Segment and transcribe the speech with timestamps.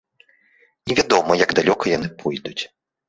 [0.91, 2.59] Невядома, як далёка яны пойдуць.